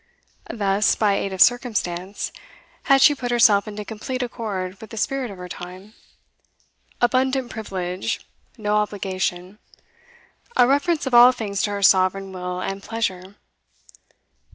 [0.51, 2.31] Thus, by aid of circumstance,
[2.85, 5.93] had she put herself into complete accord with the spirit of her time.
[6.99, 8.25] Abundant privilege;
[8.57, 9.59] no obligation.
[10.57, 13.35] A reference of all things to her sovereign will and pleasure.